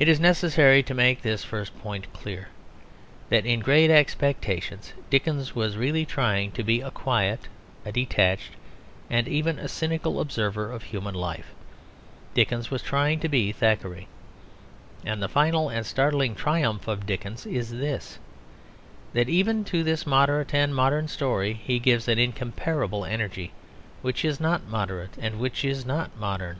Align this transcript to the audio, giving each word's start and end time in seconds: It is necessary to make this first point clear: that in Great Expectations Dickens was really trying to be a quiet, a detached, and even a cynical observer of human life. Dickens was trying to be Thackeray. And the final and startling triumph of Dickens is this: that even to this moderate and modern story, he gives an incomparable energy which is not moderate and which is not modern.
It 0.00 0.08
is 0.08 0.18
necessary 0.18 0.82
to 0.82 0.94
make 0.94 1.22
this 1.22 1.44
first 1.44 1.78
point 1.78 2.12
clear: 2.12 2.48
that 3.28 3.46
in 3.46 3.60
Great 3.60 3.88
Expectations 3.88 4.94
Dickens 5.10 5.54
was 5.54 5.76
really 5.76 6.04
trying 6.04 6.50
to 6.50 6.64
be 6.64 6.80
a 6.80 6.90
quiet, 6.90 7.46
a 7.86 7.92
detached, 7.92 8.54
and 9.08 9.28
even 9.28 9.60
a 9.60 9.68
cynical 9.68 10.20
observer 10.20 10.72
of 10.72 10.82
human 10.82 11.14
life. 11.14 11.54
Dickens 12.34 12.72
was 12.72 12.82
trying 12.82 13.20
to 13.20 13.28
be 13.28 13.52
Thackeray. 13.52 14.08
And 15.04 15.22
the 15.22 15.28
final 15.28 15.68
and 15.68 15.86
startling 15.86 16.34
triumph 16.34 16.88
of 16.88 17.06
Dickens 17.06 17.46
is 17.46 17.70
this: 17.70 18.18
that 19.12 19.28
even 19.28 19.62
to 19.66 19.84
this 19.84 20.04
moderate 20.04 20.52
and 20.52 20.74
modern 20.74 21.06
story, 21.06 21.52
he 21.52 21.78
gives 21.78 22.08
an 22.08 22.18
incomparable 22.18 23.04
energy 23.04 23.52
which 24.02 24.24
is 24.24 24.40
not 24.40 24.66
moderate 24.66 25.16
and 25.16 25.38
which 25.38 25.64
is 25.64 25.86
not 25.86 26.16
modern. 26.18 26.58